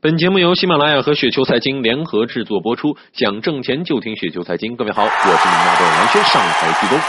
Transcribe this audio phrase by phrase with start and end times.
[0.00, 4.76] 本节目由喜马拉雅和雪球财经联合制作播出，想挣钱就听雪球财经。
[4.76, 7.00] 各位好，我是你们的蓝轩，上台鞠躬。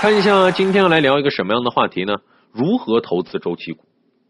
[0.00, 2.16] 看一下今天要来聊一个什么样的话题呢？
[2.52, 3.84] 如何投资周期股？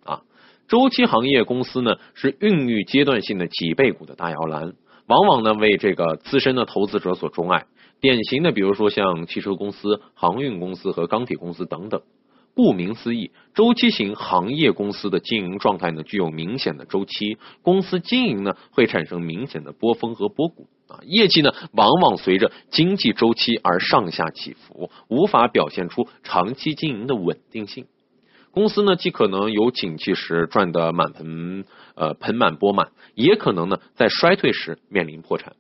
[0.05, 0.21] 啊，
[0.69, 4.75] 周期行业公司呢是孕育阶段性的几倍股的大摇篮，
[5.09, 7.65] 往往呢为这个资深的投资者所钟爱。
[8.01, 12.01] 典型的，比如说像汽车公司、航运公司和钢铁公司等等。
[12.59, 27.87] 顾名思义，周期型行业公司的经营状态呢，具有明显的周期，公司经营呢会产生明显的波峰和波谷啊，业绩呢往往随着经济周期而上下起伏，无法表现出长期经营的稳定性。
[28.51, 35.53] 公司呢既可能有景气时赚得满盆呃盆满钵满，也可能呢在衰退时面临破产。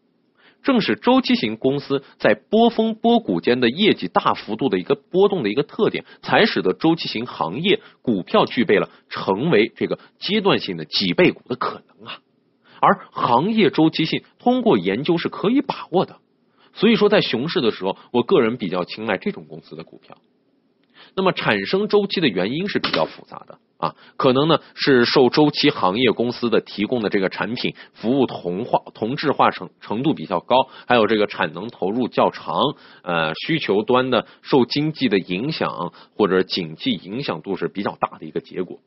[0.62, 12.20] 正是周期型公司在波峰波谷间的业绩大幅度的一个波动的一个特点，才使得周期型行业股票具备了成为这个阶段性的几倍股的可能啊。
[12.80, 16.18] 而行业周期性通过研究是可以把握的，
[16.74, 20.18] 所以说在熊市的时候，我个人比较青睐这种公司的股票。
[21.14, 32.56] 那么产生周期的原因是比较复杂的啊，可能呢是受周期行业公司的提供的这个产品服务同化同质化程程度比较高，还有这个产能投入较长，
[33.02, 38.80] 呃需求端的受经济的影响或者景气影响度是比较大的一个结果。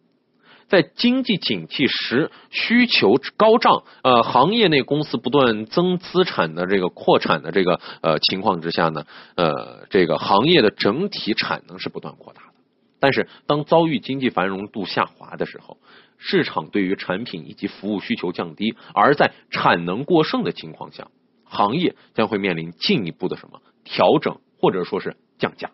[0.72, 9.06] 在经济景气时，需求高涨，呃，行业内公司不断增资产的这个扩产的这个呃情况之下呢，
[9.36, 12.54] 呃，这个行业的整体产能是不断扩大的。
[13.02, 15.76] 但是，当遭遇经济繁荣度下滑的时候，
[16.18, 21.10] 市场对于产品以及服务需求降低，而在产能过剩的情况下，
[21.44, 25.72] 行业将会面临进一步的什么调整，或者说是降价。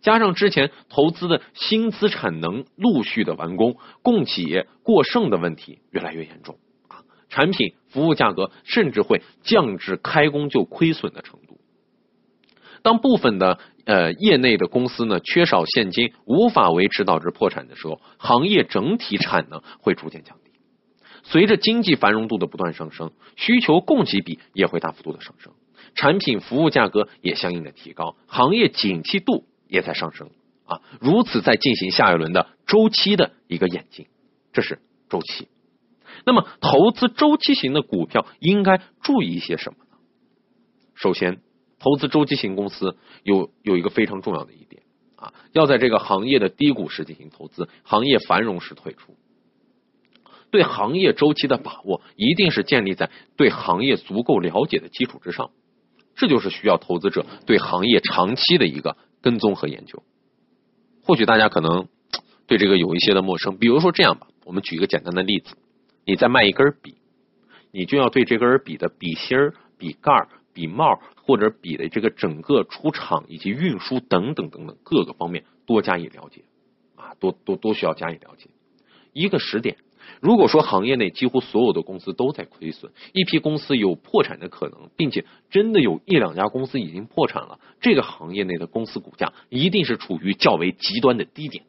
[0.00, 6.58] 加上之前投资的新资产能陆续的完工，供给过剩的问题越来越严重
[6.88, 11.60] 啊，产品服务价格甚至会降至开工就亏损的程度。
[12.82, 20.52] 当部分的呃业内的公司呢缺少现金，无法维持导致破产的时候，行业整体产能会逐渐降低。
[21.24, 25.52] 随着经济繁荣度的不断上升，需求供给比也会大幅度的上升，
[25.96, 29.44] 产品服务价格也相应的提高，行业景气度。
[29.68, 30.30] 也在上升
[30.64, 34.06] 啊，如此在进行下一轮的周期的一个演进，
[34.52, 35.48] 这是周期。
[36.24, 39.96] 那么投资周期型的股票应该注意一些什么呢？
[40.94, 41.40] 首先，
[41.78, 44.82] 投资周期型公司有有一个非常重要的一点
[45.16, 49.16] 啊，要在这个行业的低谷时进行投资，行业繁荣时退出。
[50.50, 55.50] 对行业周期的把握一定是建立在对行业足够了解的基础之上，
[56.14, 58.96] 这就是需要投资者对行业长期的一个。
[59.20, 60.02] 跟踪和研究，
[61.02, 61.88] 或许大家可能
[62.46, 63.56] 对这个有一些的陌生。
[63.56, 65.56] 比如说这样吧，我们举一个简单的例子：
[66.04, 66.96] 你在卖一根笔，
[67.72, 69.36] 你就要对这根笔的笔芯、
[69.78, 76.44] 笔盖、笔帽或者笔的这个整个出厂以及运输等等等等各个方面多加以了解
[76.94, 78.50] 啊，多多多需要加以了解。
[79.12, 79.76] 一个时点。
[80.20, 91.64] 如果说行业内几乎所有的公司都在亏损，一批公司有破产的可能，并且真的有一两家公司已经破产了，这个行业内的公司股价一定是处于较为极端的低点。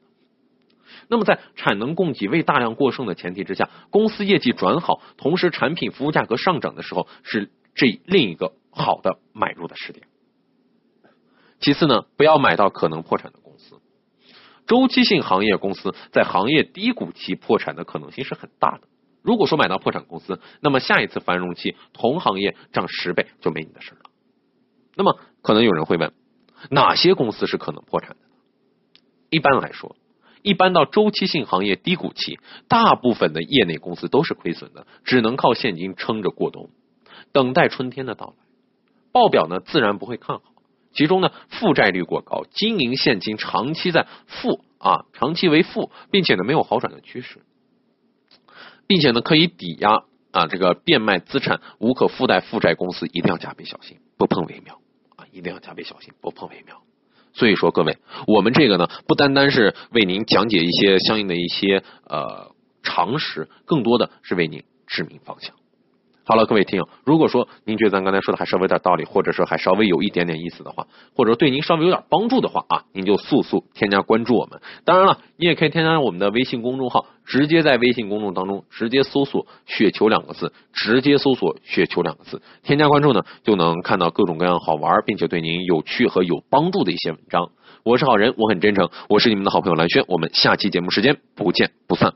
[1.09, 10.05] 那么在产能供给未大量过剩的前提之下，公司业绩转好，同时产品服务价格上涨的时候，是这另一个好的买入的时点。
[11.59, 13.39] 其次呢，不要买到可能破产的。
[14.67, 18.81] 周期性行业公司在行业低谷期破产的可能性是很大的。
[19.23, 24.01] 如果说买到破产公司，那么下一次繁荣期同行业涨十倍就没你的事了。
[24.95, 26.13] 那么可能有人会问，
[26.69, 28.17] 哪些公司是可能破产的？
[29.29, 29.95] 一般来说，
[30.41, 36.69] 一般到周期性行业低谷期，大部分的业内公司都是亏损的，只能靠现金撑着过冬，
[37.31, 38.33] 等待春天的到来。
[39.11, 40.43] 报表呢，自然不会看好。
[40.97, 47.41] 其中呢，负债率过高，经营现金长期在负啊，长期为负，并且呢没有好转的趋势，
[48.87, 54.79] 并且呢可以抵押啊这个变卖资产无可负贷负债公司一定要加倍小心，不碰为妙
[55.15, 56.81] 啊，一定要加倍小心，不碰为妙。
[57.33, 65.53] 所以说各位，我们这个呢不单单是为您讲解一些相应的一些呃常识，更多的是为您指明方向。
[66.29, 70.85] 好了，各位听友，如果说您觉得咱刚才说的还稍微有点道理，或者说还稍微有一点点意思的话，
[71.15, 74.59] 或者说对您稍微有点帮助的话啊，您就速速添加关注我们。
[74.83, 87.51] 当然了，你也可以添加我们的微信公众号，直接在微信公众当中直接搜索“雪球”两个字，直接搜索“雪球”两个字，添加关注呢，就能看到各种各样好玩并且对您有趣和有帮助的一些文章。
[87.83, 92.15] 我是好人，我很真诚，我是你们的好朋友蓝轩，我们下期节目时间不见不散。